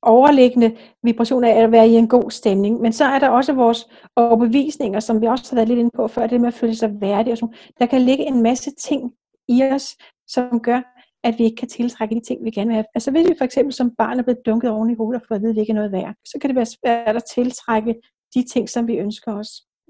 [0.01, 2.81] overliggende vibration af at være i en god stemning.
[2.81, 6.07] Men så er der også vores overbevisninger, som vi også har været lidt inde på
[6.07, 7.31] før, det med at føle sig værdig.
[7.31, 7.55] Og sådan.
[7.79, 9.13] Der kan ligge en masse ting
[9.47, 10.81] i os, som gør,
[11.27, 12.85] at vi ikke kan tiltrække de ting, vi gerne vil have.
[12.95, 15.37] Altså hvis vi for eksempel som barn er blevet dunket oven i hovedet og fået
[15.37, 17.95] at vide, at vi ikke er noget værd, så kan det være svært at tiltrække
[18.35, 19.49] de ting, som vi ønsker os.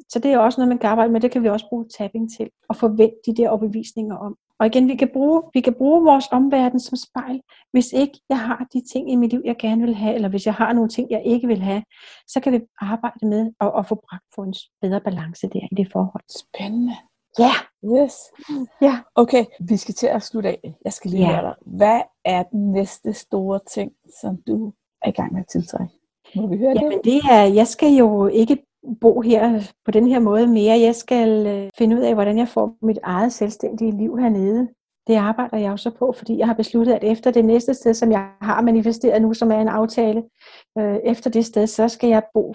[0.09, 1.21] Så det er også noget, man kan arbejde med.
[1.21, 4.35] Det kan vi også bruge tapping til at forvente de der overbevisninger om.
[4.59, 7.41] Og igen, vi kan, bruge, vi kan bruge vores omverden som spejl.
[7.71, 10.45] Hvis ikke jeg har de ting i mit liv, jeg gerne vil have, eller hvis
[10.45, 11.83] jeg har nogle ting, jeg ikke vil have,
[12.27, 15.75] så kan vi arbejde med at, at få bragt for en bedre balance der i
[15.75, 16.23] det forhold.
[16.29, 16.95] Spændende.
[17.39, 17.51] Ja.
[17.95, 18.13] Yes.
[18.81, 18.99] Ja.
[19.15, 20.75] Okay, vi skal til at slutte af.
[20.85, 21.31] Jeg skal lige ja.
[21.31, 21.55] høre dig.
[21.65, 25.93] Hvad er den næste store ting, som du er i gang med at tiltrække?
[26.35, 27.01] Må vi høre Jamen det?
[27.03, 28.57] det er, jeg skal jo ikke
[29.01, 30.79] bo her på den her måde mere.
[30.79, 34.67] Jeg skal øh, finde ud af, hvordan jeg får mit eget selvstændige liv hernede.
[35.07, 38.11] Det arbejder jeg også på, fordi jeg har besluttet, at efter det næste sted, som
[38.11, 40.23] jeg har manifesteret nu, som er en aftale,
[40.77, 42.53] øh, efter det sted, så skal jeg bo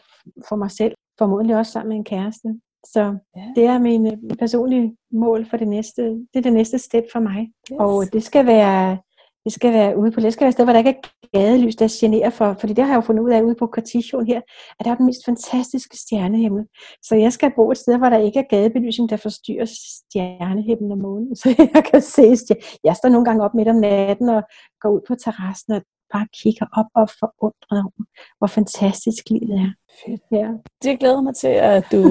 [0.48, 2.60] for mig selv, formodentlig også sammen med en kæreste.
[2.86, 3.42] Så Ja.
[3.56, 7.40] det er mine personlige mål for det næste, det er det næste step for mig.
[7.72, 7.76] Yes.
[7.80, 8.98] Og det skal være,
[9.44, 11.76] det skal være ude på det skal være et sted, hvor der ikke er gadelys,
[11.76, 14.40] der generer for, fordi det har jeg jo fundet ud af ude på Cartesian her,
[14.80, 16.64] at der er den mest fantastiske stjernehimmel.
[17.02, 20.98] Så jeg skal bo et sted, hvor der ikke er gadebelysning, der forstyrrer stjernehimlen om
[20.98, 24.42] månen, så jeg kan se stjer- Jeg står nogle gange op midt om natten og
[24.80, 28.04] går ud på terrassen og bare kigger op og forundret over,
[28.38, 29.70] hvor fantastisk livet er.
[30.06, 30.20] Fedt.
[30.32, 30.48] Ja,
[30.82, 32.02] Det glæder mig til, at du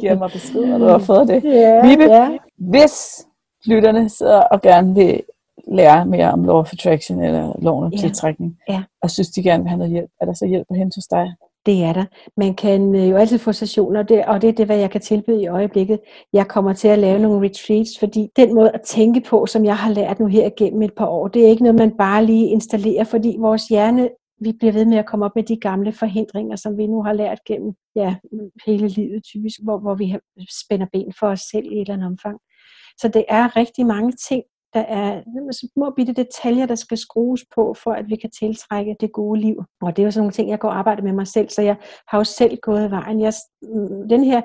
[0.00, 1.44] giver mig besked, når du har fået det.
[1.44, 2.38] ja, Vibe, ja.
[2.56, 3.26] Hvis
[3.66, 5.22] lytterne sidder og gerne vil
[5.68, 7.98] lære mere om Law of Attraction eller loven om Ja.
[7.98, 8.82] tiltrækning, Ja.
[9.02, 11.06] og synes, de gerne vil have noget hjælp, er der så hjælp at hente hos
[11.06, 11.34] dig?
[11.66, 12.04] Det er der.
[12.36, 15.00] Man kan øh, jo altid få sessioner, det, og det er det, hvad jeg kan
[15.00, 16.00] tilbyde i øjeblikket.
[16.32, 19.76] Jeg kommer til at lave nogle retreats, fordi den måde at tænke på, som jeg
[19.76, 22.48] har lært nu her igennem et par år, det er ikke noget, man bare lige
[22.48, 24.08] installerer, fordi vores hjerne,
[24.40, 27.12] vi bliver ved med at komme op med de gamle forhindringer, som vi nu har
[27.12, 28.16] lært gennem ja,
[28.66, 30.16] hele livet typisk, hvor, hvor vi
[30.62, 32.38] spænder ben for os selv i et eller andet omfang.
[32.98, 34.42] Så det er rigtig mange ting,
[34.74, 39.12] der er små bitte detaljer, der skal skrues på, for at vi kan tiltrække det
[39.12, 39.64] gode liv.
[39.82, 41.62] Og det er jo sådan nogle ting, jeg går og arbejder med mig selv, så
[41.62, 41.76] jeg
[42.08, 43.20] har jo selv gået vejen.
[43.20, 44.42] Jeg, mm, den her,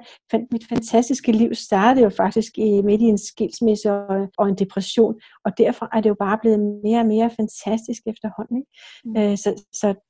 [0.51, 5.15] mit fantastiske liv startede jo faktisk i, midt i en skilsmisse og, og en depression,
[5.45, 8.57] og derfor er det jo bare blevet mere og mere fantastisk efterhånden.
[8.57, 8.71] Ikke?
[9.05, 9.17] Mm.
[9.17, 10.04] Øh, så, så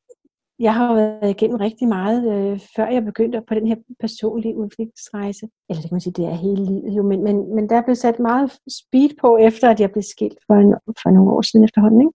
[0.60, 4.58] jeg har jo været igennem rigtig meget, øh, før jeg begyndte på den her personlige
[4.58, 5.48] udviklingsrejse.
[5.70, 7.82] Eller det kan man sige, det er hele livet jo, men, men, men der er
[7.82, 11.42] blevet sat meget speed på, efter at jeg blev skilt for, en, for nogle år
[11.42, 12.02] siden efterhånden.
[12.02, 12.14] Ikke?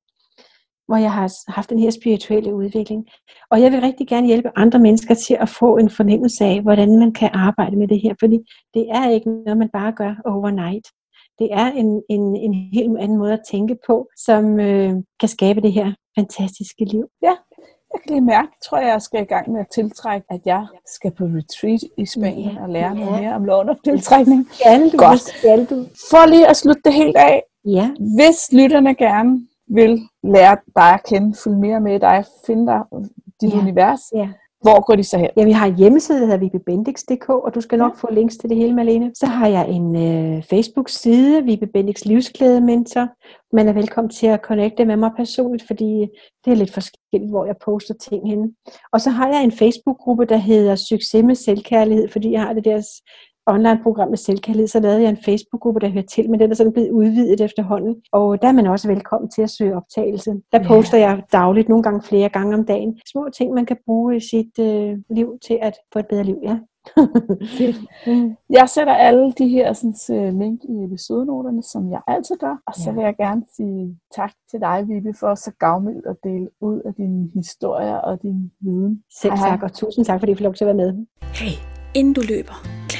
[0.88, 3.06] Hvor jeg har haft den her spirituelle udvikling.
[3.50, 6.98] Og jeg vil rigtig gerne hjælpe andre mennesker til at få en fornemmelse af, hvordan
[6.98, 8.14] man kan arbejde med det her.
[8.20, 8.38] Fordi
[8.74, 10.86] det er ikke noget, man bare gør overnight.
[11.38, 15.60] Det er en, en, en helt anden måde at tænke på, som øh, kan skabe
[15.60, 17.04] det her fantastiske liv.
[17.22, 17.34] Ja,
[17.94, 20.66] jeg kan lige mærke, tror jeg, jeg skal i gang med at tiltrække, at jeg
[20.86, 23.20] skal på retreat i Spanien Ja, og lære noget ja.
[23.20, 24.48] mere om loven om tiltrækning.
[24.52, 25.20] Skal du, Godt.
[25.20, 25.84] skal du.
[26.10, 31.02] For lige at slutte det helt af, Ja, hvis lytterne gerne vil lære dig at
[31.04, 32.80] kende, følge mere med dig, finde dig,
[33.40, 33.58] dit Ja.
[33.58, 34.28] univers, ja.
[34.60, 35.30] Hvor går de så hen?
[35.36, 38.48] Ja, vi har en hjemmeside, der hedder vibebendix.dk, og du skal nok få links til
[38.50, 39.10] det hele, Malene.
[39.14, 43.08] Så har jeg en øh, Facebook-side, Vibe Bendix Livsglæde Mentor.
[43.56, 46.08] Man er velkommen til at connecte med mig personligt, fordi
[46.44, 48.54] det er lidt forskelligt, hvor jeg poster ting henne.
[48.92, 52.64] Og så har jeg en Facebook-gruppe, der hedder Succes med selvkærlighed, fordi jeg har det
[52.64, 52.82] der
[53.50, 56.72] online-program med selvkærlighed, så lavede jeg en Facebook-gruppe, der hører til, men den er sådan
[56.72, 57.94] blevet udvidet efterhånden.
[58.12, 60.30] Og der er man også velkommen til at søge optagelse.
[60.52, 60.66] Der Ja.
[60.68, 62.98] poster jeg dagligt, nogle gange flere gange om dagen.
[63.12, 66.36] Små ting, man kan bruge i sit øh, liv til at få et bedre liv,
[66.42, 66.58] ja.
[68.06, 68.36] Mm.
[68.50, 69.94] Jeg sætter alle de her sådan,
[70.26, 72.56] øh, link i episodenoterne, som jeg altid gør.
[72.66, 76.48] Og så vil jeg gerne sige tak til dig, Vibe, for så gavmildt at dele
[76.60, 79.02] ud af dine historier og din viden.
[79.20, 79.50] Selv Hej, hej.
[79.50, 81.06] tak, og tusind tak, fordi I får lov til at være med.
[81.22, 81.54] Hey,
[81.94, 82.56] inden du løber,
[82.88, 82.99] glem